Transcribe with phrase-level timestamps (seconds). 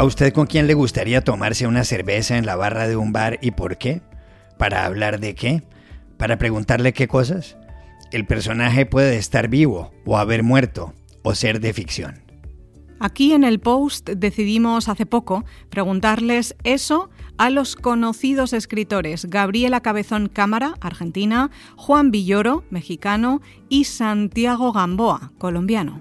[0.00, 3.38] ¿A usted con quién le gustaría tomarse una cerveza en la barra de un bar
[3.42, 4.00] y por qué?
[4.56, 5.62] ¿Para hablar de qué?
[6.16, 7.58] ¿Para preguntarle qué cosas?
[8.10, 12.22] El personaje puede estar vivo o haber muerto o ser de ficción.
[12.98, 20.30] Aquí en el post decidimos hace poco preguntarles eso a los conocidos escritores Gabriela Cabezón
[20.30, 26.00] Cámara, argentina, Juan Villoro, mexicano, y Santiago Gamboa, colombiano.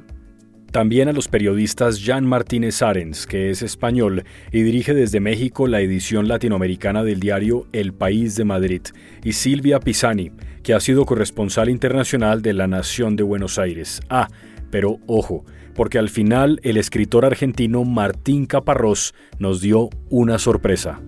[0.71, 5.81] También a los periodistas Jan Martínez Arens, que es español y dirige desde México la
[5.81, 8.81] edición latinoamericana del diario El País de Madrid,
[9.23, 10.31] y Silvia Pisani,
[10.61, 14.01] que ha sido corresponsal internacional de La Nación de Buenos Aires.
[14.09, 14.27] Ah,
[14.69, 21.01] pero ojo, porque al final el escritor argentino Martín Caparrós nos dio una sorpresa.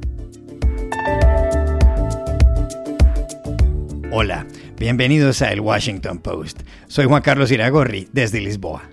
[4.12, 4.48] Hola,
[4.80, 6.62] bienvenidos a El Washington Post.
[6.88, 8.89] Soy Juan Carlos Iragorri, desde Lisboa.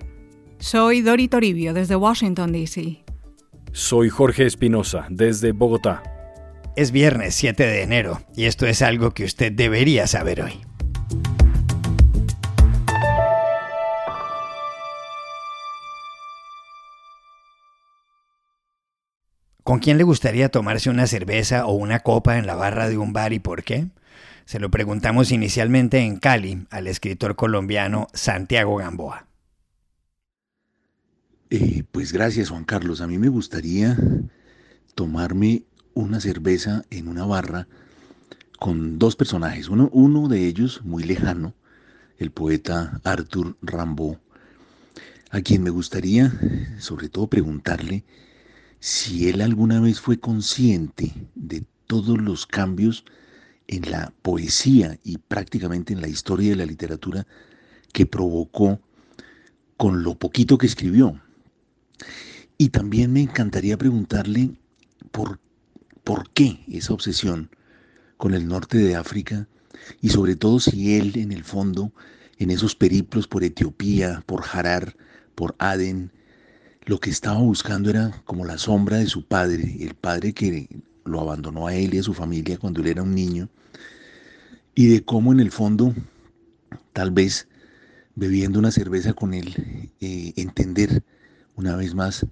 [0.60, 3.04] Soy Dori Toribio, desde Washington, D.C.
[3.72, 6.02] Soy Jorge Espinosa, desde Bogotá.
[6.74, 10.60] Es viernes 7 de enero y esto es algo que usted debería saber hoy.
[19.62, 23.12] ¿Con quién le gustaría tomarse una cerveza o una copa en la barra de un
[23.12, 23.86] bar y por qué?
[24.44, 29.27] Se lo preguntamos inicialmente en Cali al escritor colombiano Santiago Gamboa.
[31.50, 33.00] Eh, pues gracias Juan Carlos.
[33.00, 33.96] A mí me gustaría
[34.94, 35.64] tomarme
[35.94, 37.66] una cerveza en una barra
[38.58, 39.68] con dos personajes.
[39.68, 41.54] Uno, uno de ellos muy lejano,
[42.18, 44.16] el poeta Arthur Rimbaud,
[45.30, 46.32] a quien me gustaría
[46.78, 48.04] sobre todo preguntarle
[48.78, 53.06] si él alguna vez fue consciente de todos los cambios
[53.68, 57.26] en la poesía y prácticamente en la historia de la literatura
[57.94, 58.80] que provocó
[59.78, 61.18] con lo poquito que escribió.
[62.56, 64.50] Y también me encantaría preguntarle
[65.10, 65.38] por,
[66.04, 67.50] por qué esa obsesión
[68.16, 69.48] con el norte de África
[70.00, 71.92] y sobre todo si él en el fondo,
[72.38, 74.96] en esos periplos por Etiopía, por Harar,
[75.34, 76.12] por Aden,
[76.84, 80.68] lo que estaba buscando era como la sombra de su padre, el padre que
[81.04, 83.48] lo abandonó a él y a su familia cuando él era un niño,
[84.74, 85.94] y de cómo en el fondo,
[86.92, 87.48] tal vez
[88.14, 91.02] bebiendo una cerveza con él, eh, entender
[91.58, 92.24] una vez más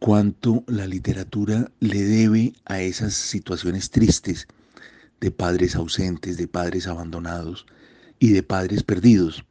[0.00, 4.48] cuánto la literatura le debe a esas situaciones tristes
[5.20, 7.64] de padres ausentes, de padres abandonados
[8.18, 9.44] y de padres perdidos.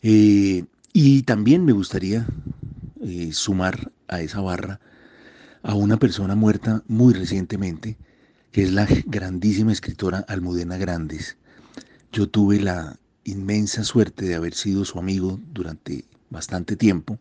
[0.00, 2.24] Eh, y también me gustaría
[3.02, 4.78] eh, sumar a esa barra
[5.64, 7.96] a una persona muerta muy recientemente,
[8.52, 11.36] que es la grandísima escritora Almudena Grandes.
[12.12, 17.18] Yo tuve la inmensa suerte de haber sido su amigo durante bastante tiempo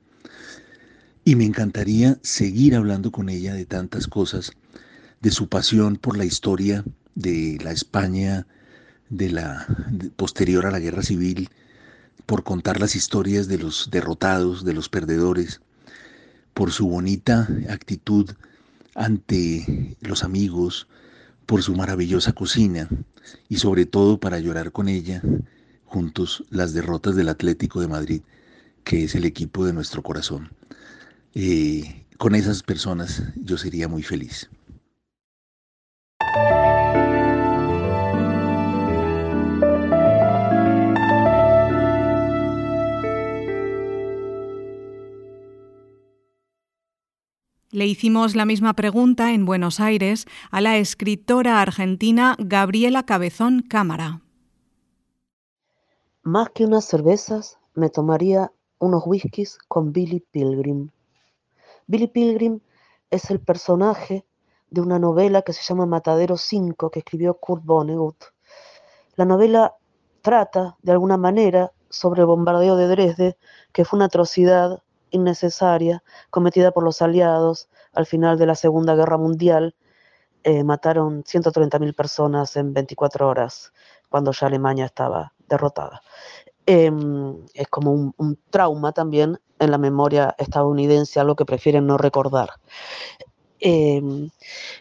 [1.25, 4.51] y me encantaría seguir hablando con ella de tantas cosas,
[5.21, 6.83] de su pasión por la historia
[7.15, 8.45] de la España
[9.09, 9.65] de la
[10.15, 11.49] posterior a la guerra civil,
[12.25, 15.61] por contar las historias de los derrotados, de los perdedores,
[16.53, 18.29] por su bonita actitud
[18.95, 20.87] ante los amigos,
[21.45, 22.89] por su maravillosa cocina
[23.49, 25.21] y sobre todo para llorar con ella
[25.85, 28.21] juntos las derrotas del Atlético de Madrid,
[28.83, 30.49] que es el equipo de nuestro corazón.
[31.35, 34.49] Eh, con esas personas yo sería muy feliz.
[47.71, 54.21] Le hicimos la misma pregunta en Buenos Aires a la escritora argentina Gabriela Cabezón Cámara.
[56.21, 60.89] Más que unas cervezas, me tomaría unos whiskies con Billy Pilgrim.
[61.87, 62.59] Billy Pilgrim
[63.09, 64.25] es el personaje
[64.69, 68.23] de una novela que se llama Matadero 5 que escribió Kurt Vonnegut.
[69.15, 69.75] La novela
[70.21, 73.37] trata, de alguna manera, sobre el bombardeo de Dresde,
[73.71, 74.81] que fue una atrocidad
[75.11, 79.75] innecesaria cometida por los aliados al final de la Segunda Guerra Mundial.
[80.43, 83.73] Eh, mataron 130.000 personas en 24 horas,
[84.09, 86.01] cuando ya Alemania estaba derrotada.
[86.65, 92.51] Em, es como un, trauma también en la memoria estadounidense, algo que prefieren no recordar.
[93.59, 94.29] Em,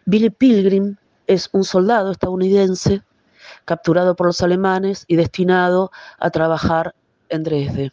[0.06, 0.96] Billy Pilgrim
[1.26, 3.02] es un soldado estadounidense
[3.64, 6.94] capturado por los alemanes y destinado a trabajar
[7.28, 7.92] en Dresde.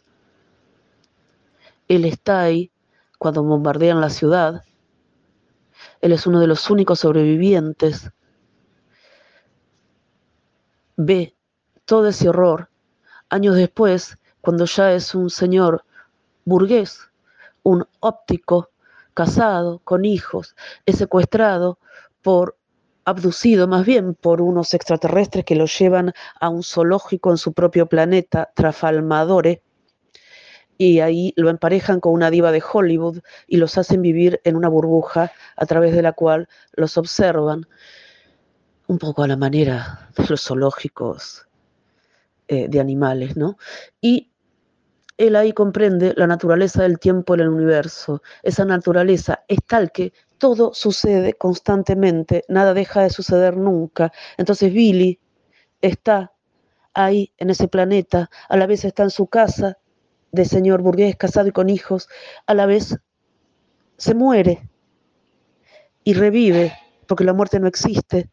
[1.88, 2.70] Él está ahí
[3.18, 4.62] cuando bombardean la ciudad.
[6.00, 8.10] Él es uno de los únicos sobrevivientes.
[10.96, 11.34] Ve
[11.84, 12.69] todo ese horror
[13.30, 15.84] años después, cuando ya es un señor
[16.44, 17.00] burgués,
[17.62, 18.70] un óptico,
[19.14, 20.56] casado, con hijos,
[20.86, 21.78] es secuestrado
[22.22, 22.56] por
[23.04, 27.86] abducido más bien por unos extraterrestres que lo llevan a un zoológico en su propio
[27.86, 29.62] planeta, Trafalmadore,
[30.78, 34.68] y ahí lo emparejan con una diva de Hollywood y los hacen vivir en una
[34.68, 37.66] burbuja a través de la cual los observan,
[38.86, 41.49] un poco a la manera de los zoológicos
[42.52, 43.58] eh, de animales, ¿no?
[44.00, 44.32] Y
[45.16, 48.22] él ahí comprende la naturaleza del tiempo en el universo.
[48.42, 54.10] Esa naturaleza es tal que todo sucede constantemente, nada deja de suceder nunca.
[54.36, 55.20] Entonces Billy
[55.80, 56.32] está
[56.92, 59.78] ahí en ese planeta, a la vez está en su casa
[60.32, 62.08] de señor burgués casado y con hijos,
[62.46, 62.98] a la vez
[63.96, 64.68] se muere
[66.02, 66.72] y revive,
[67.06, 68.28] porque la muerte no existe,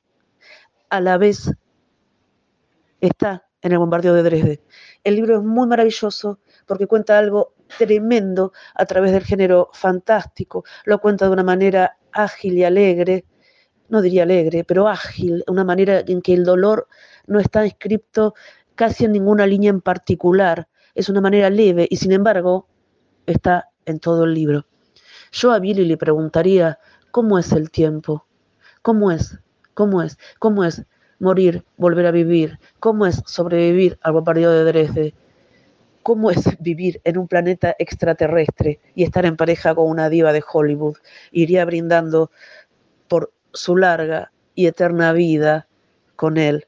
[0.90, 1.52] a la vez
[3.00, 4.62] está en el bombardeo de Dresde.
[5.04, 11.00] El libro es muy maravilloso porque cuenta algo tremendo a través del género fantástico, lo
[11.00, 13.26] cuenta de una manera ágil y alegre,
[13.90, 16.88] no diría alegre, pero ágil, una manera en que el dolor
[17.26, 18.34] no está inscripto
[18.76, 22.68] casi en ninguna línea en particular, es una manera leve y sin embargo
[23.26, 24.66] está en todo el libro.
[25.32, 26.80] Yo a Billy le preguntaría,
[27.12, 28.26] ¿cómo es el tiempo?
[28.82, 29.40] ¿Cómo es?
[29.74, 30.18] ¿Cómo es?
[30.40, 30.86] ¿Cómo es
[31.20, 32.60] morir, volver a vivir?
[32.80, 35.14] ¿Cómo es sobrevivir al bombardeo de Dresde?
[36.04, 40.44] ¿Cómo es vivir en un planeta extraterrestre y estar en pareja con una diva de
[40.52, 40.98] Hollywood?
[41.32, 42.32] Iría brindando
[43.08, 45.68] por su larga y eterna vida
[46.16, 46.68] con él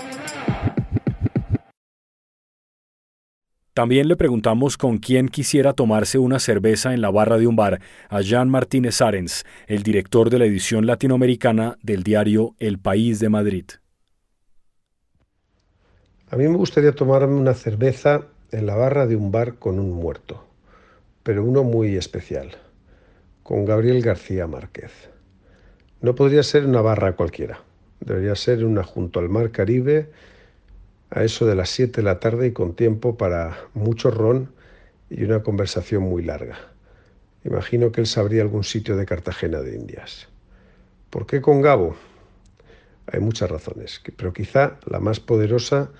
[3.73, 7.79] También le preguntamos con quién quisiera tomarse una cerveza en la barra de un bar
[8.09, 13.29] a Jean Martínez Arens, el director de la edición latinoamericana del diario El País de
[13.29, 13.65] Madrid.
[16.29, 19.93] A mí me gustaría tomarme una cerveza en la barra de un bar con un
[19.93, 20.45] muerto,
[21.23, 22.57] pero uno muy especial,
[23.41, 24.91] con Gabriel García Márquez.
[26.01, 27.61] No podría ser una barra cualquiera,
[28.01, 30.09] debería ser una junto al mar Caribe
[31.11, 34.49] a eso de las 7 de la tarde y con tiempo para mucho ron
[35.09, 36.57] y una conversación muy larga.
[37.43, 40.29] Imagino que él sabría algún sitio de Cartagena de Indias.
[41.09, 41.95] ¿Por qué con Gabo?
[43.07, 45.91] Hay muchas razones, pero quizá la más poderosa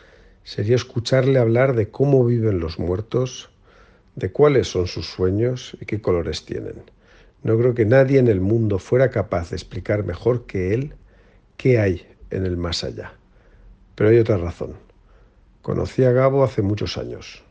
[0.44, 3.50] sería escucharle hablar de cómo viven los muertos,
[4.16, 6.84] de cuáles son sus sueños y qué colores tienen.
[7.44, 10.94] No creo que nadie en el mundo fuera capaz de explicar mejor que él
[11.58, 13.14] qué hay en el más allá.
[13.96, 14.91] Pero hay otra razón.
[15.62, 17.44] Conocí a Gabo hace muchos años,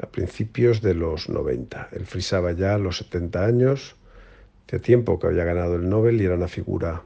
[0.00, 1.88] a principios de los 90.
[1.90, 3.96] Él frisaba ya los 70 años,
[4.68, 7.02] de tiempo que había ganado el Nobel y era una figura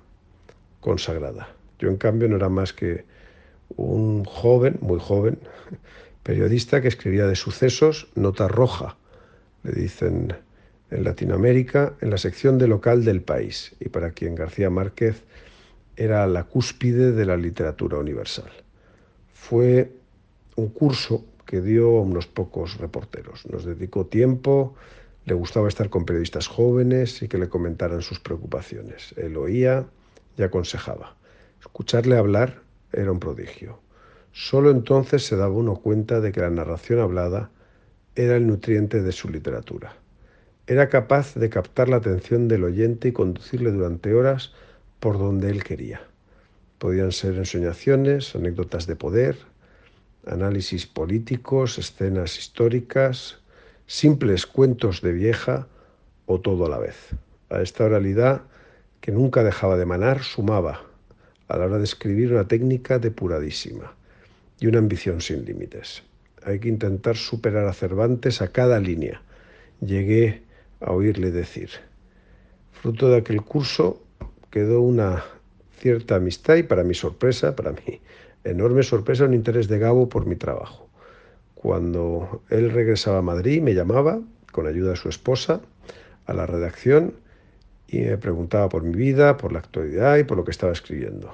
[0.80, 1.48] consagrada.
[1.78, 3.06] Yo, en cambio, no era más que
[3.76, 5.38] un joven, muy joven,
[6.22, 8.98] periodista que escribía de sucesos, nota roja,
[9.62, 10.34] le dicen
[10.90, 15.24] en Latinoamérica, en la sección de local del país, y para quien García Márquez
[15.96, 18.50] era la cúspide de la literatura universal.
[19.32, 20.01] Fue
[20.62, 23.44] un curso que dio a unos pocos reporteros.
[23.46, 24.74] Nos dedicó tiempo,
[25.24, 29.14] le gustaba estar con periodistas jóvenes y que le comentaran sus preocupaciones.
[29.16, 29.86] Él oía
[30.38, 31.16] y aconsejaba.
[31.60, 33.80] Escucharle hablar era un prodigio.
[34.32, 37.50] Solo entonces se daba uno cuenta de que la narración hablada
[38.14, 39.94] era el nutriente de su literatura.
[40.66, 44.52] Era capaz de captar la atención del oyente y conducirle durante horas
[45.00, 46.02] por donde él quería.
[46.78, 49.36] Podían ser ensoñaciones, anécdotas de poder,
[50.26, 53.38] análisis políticos, escenas históricas,
[53.86, 55.66] simples cuentos de vieja
[56.26, 56.96] o todo a la vez.
[57.50, 58.42] A esta oralidad,
[59.00, 60.82] que nunca dejaba de manar, sumaba,
[61.48, 63.94] a la hora de escribir, una técnica depuradísima
[64.60, 66.02] y una ambición sin límites.
[66.44, 69.22] Hay que intentar superar a Cervantes a cada línea.
[69.80, 70.42] Llegué
[70.80, 71.70] a oírle decir.
[72.72, 74.02] Fruto de aquel curso
[74.50, 75.24] quedó una
[75.78, 78.00] cierta amistad y para mi sorpresa, para mi
[78.44, 80.88] enorme sorpresa, un interés de Gabo por mi trabajo.
[81.54, 84.20] Cuando él regresaba a Madrid, me llamaba,
[84.50, 85.60] con ayuda de su esposa,
[86.26, 87.14] a la redacción
[87.88, 91.32] y me preguntaba por mi vida, por la actualidad y por lo que estaba escribiendo.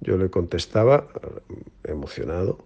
[0.00, 2.58] Yo le contestaba, eh, emocionado,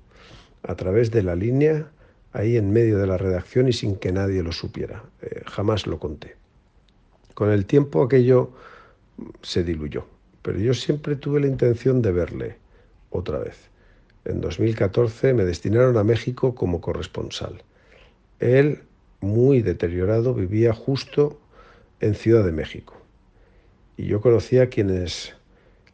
[0.63, 1.91] a través de la línea,
[2.33, 5.05] ahí en medio de la redacción y sin que nadie lo supiera.
[5.23, 6.37] Eh, jamás lo conté.
[7.35, 8.51] Con el tiempo aquello
[9.43, 10.07] se diluyó,
[10.43, 12.57] pero yo siempre tuve la intención de verle
[13.11, 13.71] otra vez.
[14.25, 17.63] En 2014 me destinaron a México como corresponsal.
[18.41, 18.83] Él,
[19.21, 21.41] muy deteriorado, vivía justo
[22.01, 22.95] en Ciudad de México.
[23.97, 25.35] Y yo conocía a quienes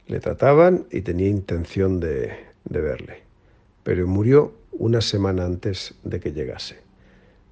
[0.07, 3.23] le trataban y tenía intención de, de verle.
[3.83, 6.77] Pero murió una semana antes de que llegase.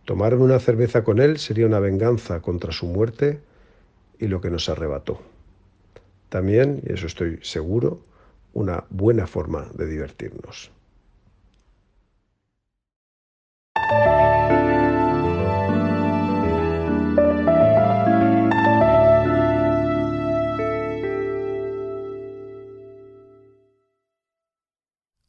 [0.04, 3.40] Tomarme una cerveza con él sería una venganza contra su muerte
[4.19, 5.21] y lo que nos arrebató.
[6.28, 8.00] También, y eso estoy seguro,
[8.52, 10.73] una buena forma de divertirnos.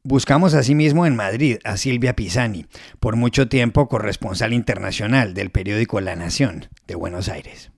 [0.06, 2.66] Buscamos asimismo en Madrid a Silvia Pisani,
[3.00, 7.72] por mucho tiempo corresponsal internacional del periódico La Nación de Buenos Aires.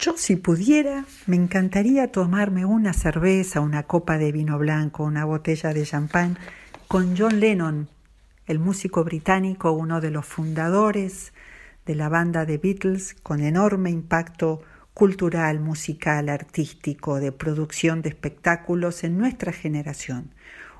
[0.00, 5.72] Yo si pudiera, me encantaría tomarme una cerveza, una copa de vino blanco, una botella
[5.74, 6.38] de champán
[6.86, 7.88] con John Lennon,
[8.46, 11.32] el músico británico, uno de los fundadores
[11.84, 14.62] de la banda de Beatles, con enorme impacto
[14.94, 20.30] cultural, musical, artístico, de producción de espectáculos en nuestra generación.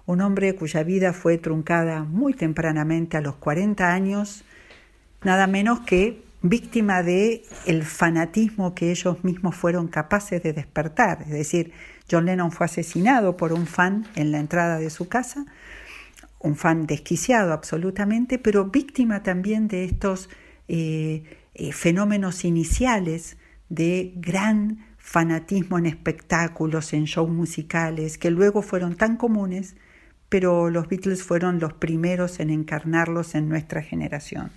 [0.07, 4.45] Un hombre cuya vida fue truncada muy tempranamente a los 40 años,
[5.25, 11.23] nada menos que víctima de el fanatismo que ellos mismos fueron capaces de despertar.
[11.23, 11.73] Es decir,
[12.11, 15.47] John Lennon fue asesinado por un fan en la entrada de su casa,
[16.39, 20.29] un fan desquiciado absolutamente, pero víctima también de estos
[20.69, 23.37] eh, eh, fenómenos iniciales
[23.69, 29.75] de gran fanatismo en espectáculos, en shows musicales, que luego fueron tan comunes,
[30.29, 34.51] pero los Beatles fueron los primeros en encarnarlos en nuestra generación.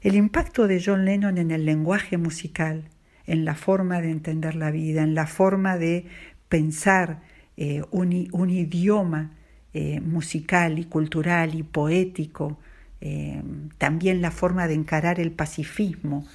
[0.00, 2.84] El impacto de John Lennon en el lenguaje musical,
[3.26, 6.06] en la forma de entender la vida, en la forma de
[6.48, 7.20] pensar
[7.56, 9.32] eh, un, idioma
[9.74, 12.60] eh, musical y cultural y poético,
[13.00, 13.42] eh,
[13.76, 16.26] también la forma de encarar el pacifismo.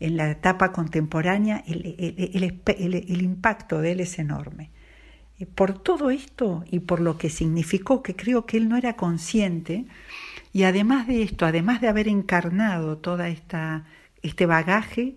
[0.00, 4.70] En la etapa contemporánea el impacto de él es enorme.
[5.54, 9.86] Por todo esto y por lo que significó que creo que él no era consciente,
[10.52, 13.84] y además de esto, además de haber encarnado toda esta
[14.22, 15.16] este bagaje,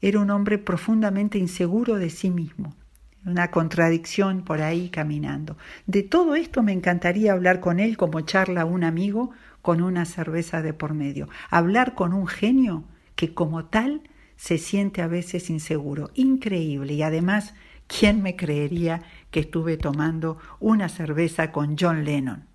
[0.00, 2.76] era un hombre profundamente inseguro de sí mismo,
[3.24, 5.56] una contradicción por ahí caminando.
[5.86, 9.30] De todo esto me encantaría hablar con él como charla un amigo
[9.62, 12.84] con una cerveza de por medio, hablar con un genio
[13.16, 14.02] que como tal
[14.36, 17.54] se siente a veces inseguro, increíble y además,
[17.86, 22.53] ¿quién me creería que estuve tomando una cerveza con John Lennon?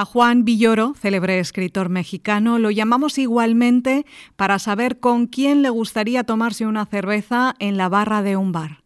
[0.00, 6.24] A Juan Villoro, célebre escritor mexicano, lo llamamos igualmente para saber con quién le gustaría
[6.24, 8.78] tomarse una cerveza en la barra de un bar.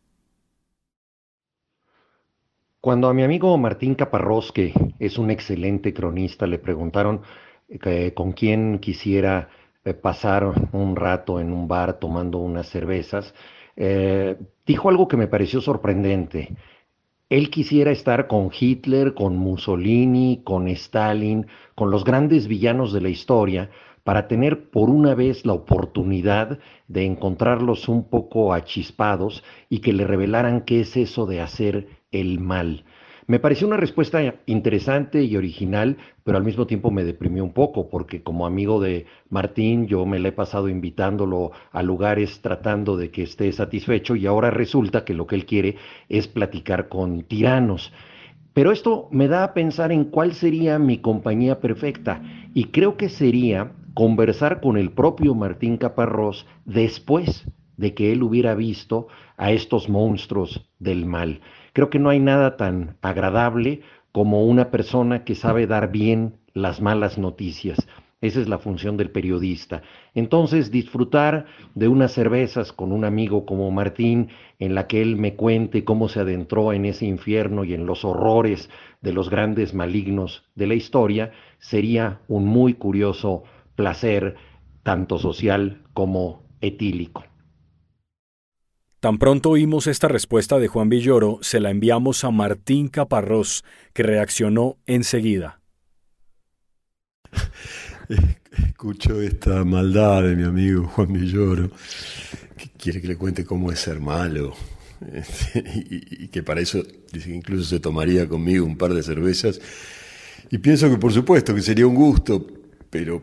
[2.81, 7.21] Cuando a mi amigo Martín Caparrós, que es un excelente cronista, le preguntaron
[7.69, 9.51] eh, con quién quisiera
[9.85, 13.37] eh, pasar un rato en un bar tomando unas cervezas,
[13.77, 16.57] eh, dijo algo que me pareció sorprendente.
[17.35, 23.09] Él quisiera estar con Hitler, con Mussolini, con Stalin, con los grandes villanos de la
[23.09, 23.71] historia,
[24.05, 30.07] para tener por una vez la oportunidad de encontrarlos un poco achispados y que le
[30.07, 32.85] revelaran qué es eso de hacer el mal.
[33.27, 37.89] Me pareció una respuesta interesante y original, pero al mismo tiempo me deprimió un poco,
[37.89, 43.11] porque como amigo de Martín yo me le he pasado invitándolo a lugares tratando de
[43.11, 45.77] que esté satisfecho y ahora resulta que lo que él quiere
[46.11, 47.95] es platicar con tiranos.
[48.53, 53.09] Pero esto me da a pensar en cuál sería mi compañía perfecta y creo que
[53.09, 57.47] sería conversar con el propio Martín Caparrós después
[57.79, 61.41] de que él hubiera visto a estos monstruos del mal.
[61.75, 63.81] Creo que no hay nada tan agradable
[64.13, 67.89] como una persona que sabe dar bien las malas noticias.
[68.21, 69.83] Esa es la función del periodista.
[70.15, 74.29] Entonces, disfrutar de unas cervezas con un amigo como Martín,
[74.61, 78.05] en la que él me cuente cómo se adentró en ese infierno y en los
[78.05, 78.71] horrores
[79.03, 83.43] de los grandes malignos de la historia, sería un muy curioso
[83.75, 84.37] placer,
[84.85, 87.25] tanto social como etílico.
[89.05, 94.03] Tan pronto oímos esta respuesta de Juan Villoro, se la enviamos a Martín Caparrós, que
[94.03, 95.61] reaccionó enseguida.
[98.67, 101.71] Escucho esta maldad de mi amigo Juan Villoro,
[102.57, 104.55] que quiere que le cuente cómo es ser malo,
[105.13, 106.83] este, y, que para eso
[107.27, 109.61] incluso se tomaría conmigo un par de cervezas.
[110.51, 112.47] Y pienso que por supuesto que sería un gusto,
[112.89, 113.23] pero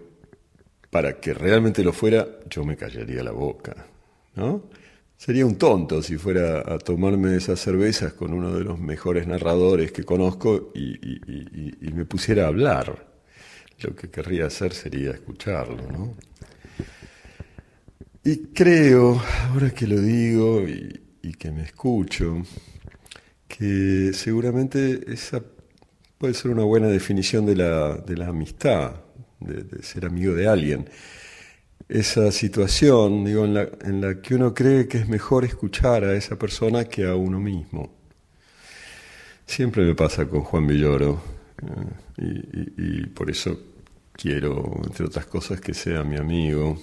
[0.92, 3.88] para que realmente lo fuera, yo me callaría la boca,
[4.36, 4.70] ¿no?
[5.24, 9.92] Sería un tonto si fuera a tomarme esas cervezas con uno de los mejores narradores
[9.92, 13.06] que conozco y, me pusiera a hablar.
[13.82, 16.16] Lo que querría hacer sería escucharlo, ¿no?
[18.24, 22.42] Y creo, ahora que lo digo y, que me escucho,
[23.48, 25.44] que seguramente esa
[26.18, 28.94] puede ser una buena definición de la, de la amistad,
[29.40, 30.90] de ser amigo de alguien
[31.92, 36.16] esa situación, digo, en la, en la que uno cree que es mejor escuchar a
[36.16, 37.92] esa persona que a uno mismo.
[39.46, 41.22] Siempre me pasa con Juan Villoro
[42.18, 43.60] eh, y, por eso
[44.14, 46.82] quiero, entre otras cosas, que sea mi amigo,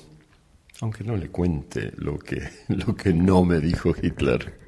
[0.82, 4.67] aunque no le cuente lo que, lo que no me dijo Hitler.